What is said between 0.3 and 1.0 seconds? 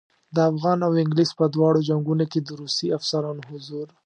د افغان او